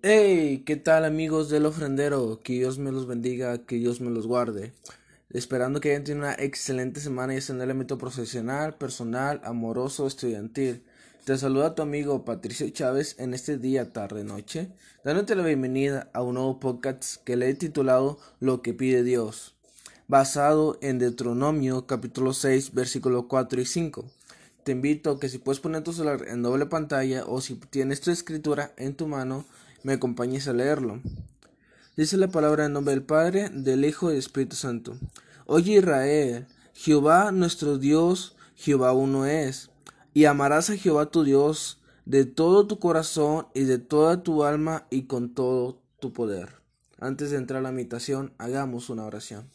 [0.00, 2.38] Hey, ¿qué tal amigos del ofrendero?
[2.44, 4.72] Que Dios me los bendiga, que Dios me los guarde.
[5.30, 10.84] Esperando que hayan tenido una excelente semana y en el ámbito profesional, personal, amoroso, estudiantil.
[11.24, 14.70] Te saluda tu amigo Patricio Chávez en este día, tarde, noche,
[15.02, 19.56] dándote la bienvenida a un nuevo podcast que le he titulado Lo que pide Dios,
[20.06, 24.04] basado en Deuteronomio capítulo 6, versículo 4 y 5.
[24.62, 28.00] Te invito a que si puedes poner tu celular en doble pantalla o si tienes
[28.00, 29.44] tu escritura en tu mano,
[29.82, 31.00] me acompañes a leerlo.
[31.96, 34.96] Dice la palabra en nombre del Padre, del Hijo y del Espíritu Santo.
[35.46, 39.70] Oye Israel, Jehová nuestro Dios, Jehová uno es,
[40.14, 44.86] y amarás a Jehová tu Dios de todo tu corazón y de toda tu alma
[44.90, 46.50] y con todo tu poder.
[47.00, 49.50] Antes de entrar a la meditación, hagamos una oración.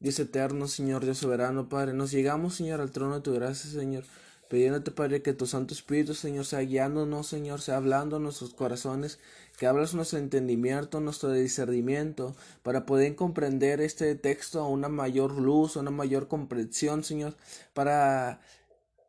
[0.00, 4.04] Dios eterno, Señor Dios soberano, Padre, nos llegamos, Señor, al trono de tu gracia, Señor
[4.52, 9.18] pidiéndote, Padre, que tu Santo Espíritu, Señor, sea guiándonos, Señor, sea hablando en nuestros corazones,
[9.56, 15.78] que hablas nuestro entendimiento, nuestro discernimiento, para poder comprender este texto a una mayor luz,
[15.78, 17.34] a una mayor comprensión, Señor,
[17.72, 18.42] para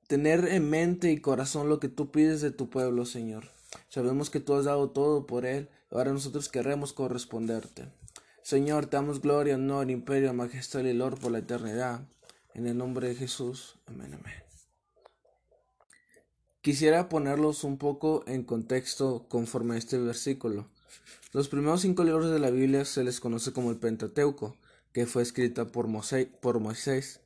[0.08, 3.50] tener en mente y corazón lo que tú pides de tu pueblo, Señor.
[3.90, 7.90] Sabemos que tú has dado todo por él, ahora nosotros queremos corresponderte.
[8.44, 12.00] Señor, te damos gloria, honor, imperio, majestad y lor por la eternidad.
[12.54, 13.76] En el nombre de Jesús.
[13.88, 14.53] Amén, amén.
[16.64, 20.70] Quisiera ponerlos un poco en contexto conforme a este versículo.
[21.34, 24.56] Los primeros cinco libros de la Biblia se les conoce como el Pentateuco,
[24.94, 27.20] que fue escrita por, Moisés.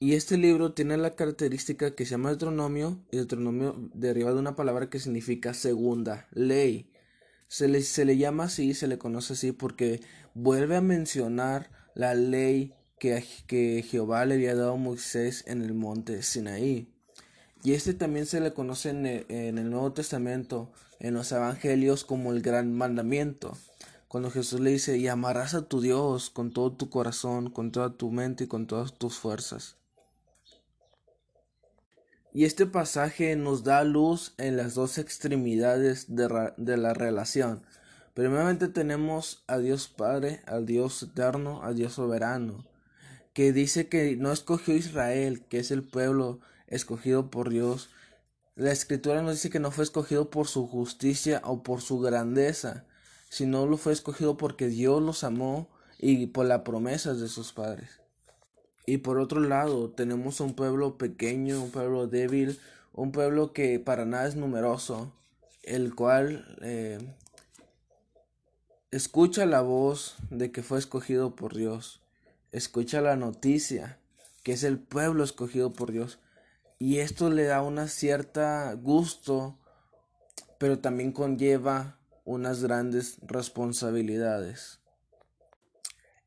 [0.00, 4.56] Y este libro tiene la característica que se llama Deuteronomio, y Deuteronomio deriva de una
[4.56, 6.90] palabra que significa segunda ley.
[7.46, 10.00] Se le, se le llama así, se le conoce así porque
[10.34, 15.72] vuelve a mencionar la ley que, que Jehová le había dado a Moisés en el
[15.72, 16.97] monte Sinaí.
[17.64, 20.70] Y este también se le conoce en el, Nuevo Testamento,
[21.00, 23.56] en los Evangelios, como el gran mandamiento.
[24.06, 27.90] Cuando Jesús le dice, y amarás a tu Dios con todo tu corazón, con toda
[27.96, 29.76] tu mente y con todas tus fuerzas.
[32.32, 37.62] Y este pasaje nos da luz en las dos extremidades de, de, la relación.
[38.14, 42.64] Primeramente tenemos a Dios Padre, al Dios eterno, al Dios soberano,
[43.32, 47.90] que dice que no escogió Israel, que es el pueblo escogido por Dios.
[48.54, 52.84] La escritura nos dice que no fue escogido por su justicia o por su grandeza,
[53.28, 55.68] sino lo fue escogido porque Dios los amó
[55.98, 58.00] y por las promesas de sus padres.
[58.86, 62.58] Y por otro lado, tenemos un pueblo pequeño, un pueblo débil,
[62.94, 65.12] un pueblo que para nada es numeroso,
[65.62, 66.98] el cual eh,
[68.90, 72.00] escucha la voz de que fue escogido por Dios,
[72.50, 73.98] escucha la noticia
[74.42, 76.18] que es el pueblo escogido por Dios,
[76.78, 79.58] y esto le da una cierta gusto,
[80.58, 84.80] pero también conlleva unas grandes responsabilidades.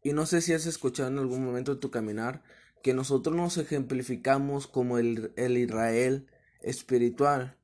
[0.04, 2.44] Y no sé si has escuchado en algún momento de tu caminar
[2.84, 6.28] que nosotros nos ejemplificamos como el, el Israel
[6.62, 7.58] espiritual,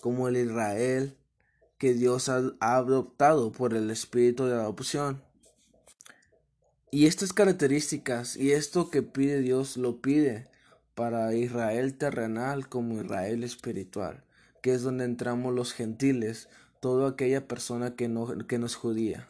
[0.00, 1.16] como el Israel
[1.78, 5.22] que Dios ha, ha adoptado por el espíritu de adopción.
[6.90, 10.48] Y estas características y esto que pide Dios lo pide
[10.96, 14.24] para Israel terrenal como Israel espiritual,
[14.62, 16.48] que es donde entramos los gentiles,
[16.80, 19.28] toda aquella persona que no, que no es judía.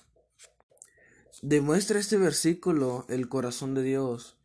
[1.42, 4.36] Demuestra este versículo el corazón de Dios,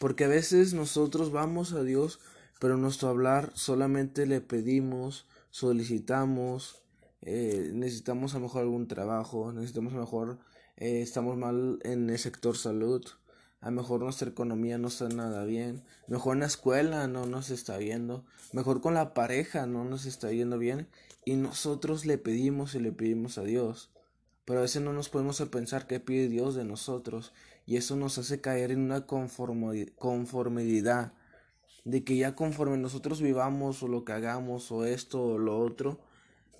[0.00, 2.18] porque a veces nosotros vamos a Dios,
[2.58, 6.82] pero nuestro hablar solamente le pedimos, solicitamos,
[7.22, 10.38] eh, necesitamos a lo mejor algún trabajo, necesitamos a lo mejor
[10.76, 13.06] eh, estamos mal en el sector salud,
[13.64, 17.48] a lo mejor nuestra economía no está nada bien, mejor en la escuela no nos
[17.48, 20.86] está viendo, mejor con la pareja no nos está yendo bien
[21.24, 23.88] y nosotros le pedimos y le pedimos a Dios.
[24.44, 27.32] Pero a veces no nos podemos pensar qué pide Dios de nosotros
[27.64, 31.14] y eso nos hace caer en una conformidad
[31.84, 36.00] de que ya conforme nosotros vivamos o lo que hagamos o esto o lo otro,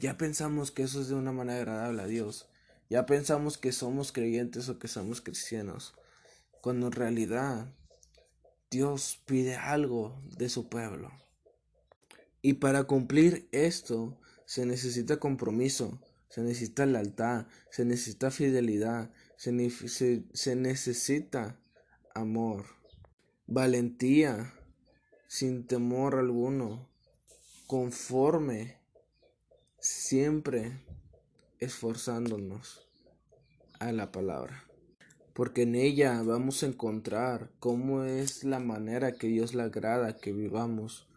[0.00, 2.48] ya pensamos que eso es de una manera agradable a Dios.
[2.88, 5.92] Ya pensamos que somos creyentes o que somos cristianos
[6.64, 7.76] cuando en realidad
[8.70, 11.10] Dios pide algo de su pueblo.
[12.40, 16.00] Y para cumplir esto se necesita compromiso,
[16.30, 21.60] se necesita lealtad, se necesita fidelidad, se, se, necesita
[22.14, 22.64] amor,
[23.46, 24.54] valentía,
[25.28, 26.88] sin temor alguno,
[27.66, 28.78] conforme,
[29.80, 30.80] siempre
[31.60, 32.88] esforzándonos
[33.80, 34.64] a la palabra
[35.34, 40.32] porque en ella vamos a encontrar cómo es la manera que Dios le agrada que
[40.32, 41.08] vivamos,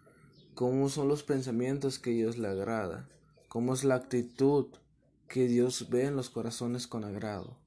[0.56, 3.08] cómo son los pensamientos que Dios le agrada,
[3.48, 4.66] cómo es la actitud
[5.30, 7.58] que Dios ve en los corazones con agrado.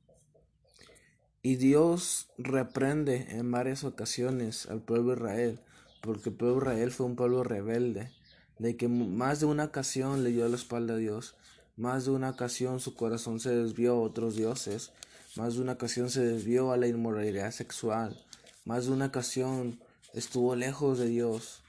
[1.41, 5.61] Y Dios reprende en varias ocasiones al pueblo de Israel,
[6.03, 8.11] porque el pueblo de Israel fue un pueblo rebelde,
[8.59, 11.37] de que más de una ocasión le dio la espalda a Dios,
[11.77, 14.93] más de una ocasión su corazón se desvió a otros dioses,
[15.37, 18.25] más de una ocasión se desvió a la inmoralidad sexual,
[18.65, 19.81] más de una ocasión
[20.15, 21.63] estuvo lejos de Dios.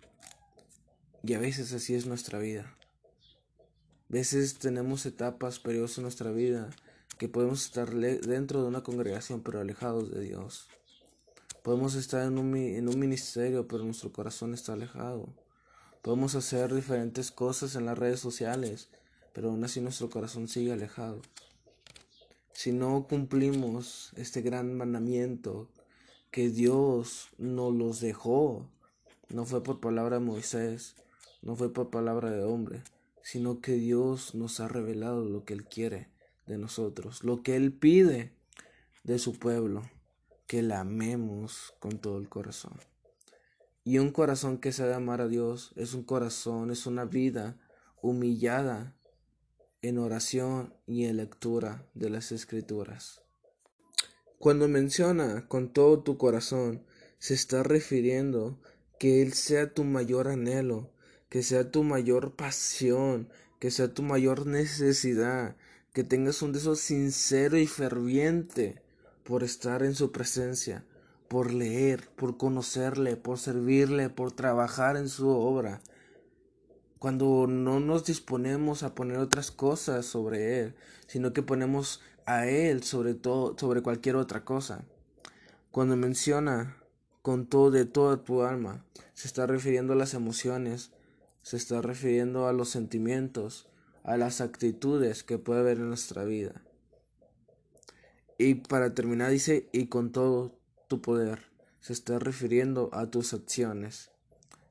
[1.23, 2.75] Y a veces así es nuestra vida.
[4.09, 6.69] A veces tenemos etapas, periodos en nuestra vida
[7.17, 10.67] que podemos estar dentro de una congregación pero alejados de Dios.
[11.63, 15.33] Podemos estar en un, en un ministerio pero nuestro corazón está alejado.
[16.01, 18.89] Podemos hacer diferentes cosas en las redes sociales
[19.33, 21.21] pero aún así nuestro corazón sigue alejado.
[22.53, 25.69] Si no cumplimos este gran mandamiento
[26.31, 28.69] que Dios nos los dejó,
[29.29, 30.95] no fue por palabra de Moisés,
[31.41, 32.83] no fue por palabra de hombre,
[33.23, 36.09] sino que Dios nos ha revelado lo que Él quiere
[36.45, 38.33] de nosotros, lo que Él pide
[39.03, 39.83] de su pueblo,
[40.47, 42.73] que la amemos con todo el corazón.
[43.83, 47.57] Y un corazón que sabe amar a Dios es un corazón, es una vida
[48.01, 48.95] humillada
[49.81, 53.21] en oración y en lectura de las escrituras.
[54.37, 56.83] Cuando menciona con todo tu corazón,
[57.19, 58.59] se está refiriendo
[58.99, 60.91] que Él sea tu mayor anhelo,
[61.29, 63.29] que sea tu mayor pasión,
[63.59, 65.55] que sea tu mayor necesidad,
[65.93, 68.81] que tengas un deseo sincero y ferviente
[69.23, 70.85] por estar en su presencia,
[71.27, 75.81] por leer, por conocerle, por servirle, por trabajar en su obra.
[77.01, 80.75] Cuando no nos disponemos a poner otras cosas sobre Él,
[81.07, 84.85] sino que ponemos a Él sobre todo, sobre cualquier otra cosa.
[85.71, 86.77] Cuando menciona
[87.23, 90.91] con todo de toda tu alma, se está refiriendo a las emociones,
[91.41, 93.67] se está refiriendo a los sentimientos,
[94.03, 96.61] a las actitudes que puede haber en nuestra vida.
[98.37, 100.55] Y para terminar dice, y con todo
[100.87, 101.47] tu poder,
[101.79, 104.11] se está refiriendo a tus acciones,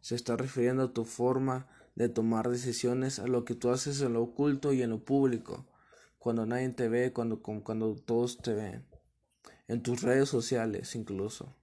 [0.01, 1.67] se está refiriendo a tu forma
[2.01, 5.67] de tomar decisiones, a lo que tú haces en lo oculto y en lo público,
[6.19, 8.89] cuando nadie te ve, cuando, cuando todos te ven,
[9.69, 11.55] en tus redes sociales incluso.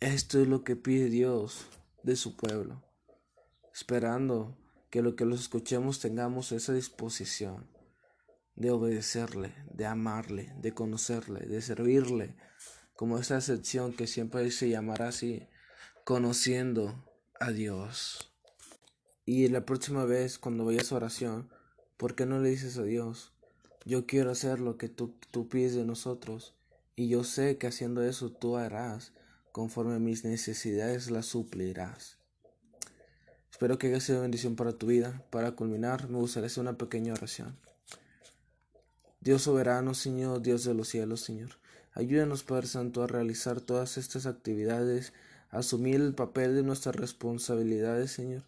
[0.00, 1.66] Esto es lo que pide Dios
[2.02, 2.82] de su pueblo,
[3.74, 4.56] esperando
[4.88, 7.68] que lo que los escuchemos tengamos esa disposición
[8.54, 12.38] de obedecerle, de amarle, de conocerle, de servirle,
[12.94, 15.46] como esa sección que siempre se llamará así,
[16.04, 17.04] conociendo
[17.38, 18.33] a Dios.
[19.26, 21.48] Y la próxima vez cuando vayas a oración,
[21.96, 23.32] ¿por qué no le dices a Dios,
[23.84, 26.54] yo quiero hacer lo que tú, tú pides de nosotros,
[26.96, 29.12] y yo sé que haciendo eso tú harás,
[29.52, 32.18] conforme a mis necesidades las suplirás?
[33.54, 35.22] Espero que haya sido bendición para tu vida.
[35.30, 37.56] Para culminar, me gustaría hacer una pequeña oración.
[39.20, 41.50] Dios soberano, Señor, Dios de los cielos, Señor.
[41.92, 45.12] Ayúdanos, Padre Santo, a realizar todas estas actividades,
[45.50, 48.42] a asumir el papel de nuestras responsabilidades, Señor,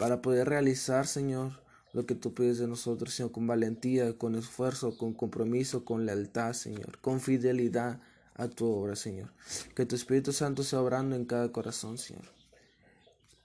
[0.00, 1.60] para poder realizar, Señor,
[1.92, 6.54] lo que tú pides de nosotros, Señor, con valentía, con esfuerzo, con compromiso, con lealtad,
[6.54, 8.00] Señor, con fidelidad
[8.34, 9.30] a tu obra, Señor.
[9.76, 12.24] Que tu Espíritu Santo sea obrando en cada corazón, Señor.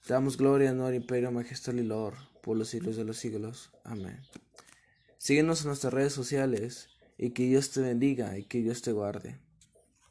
[0.08, 3.72] Te damos gloria, honor, imperio, majestad y lor por los siglos de los siglos.
[3.84, 4.22] Amén.
[5.18, 9.38] Síguenos en nuestras redes sociales y que Dios te bendiga y que Dios te guarde.